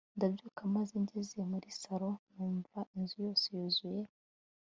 [0.17, 4.03] ndabyuka maze ngeze muri salon numva inzu yose yuzuye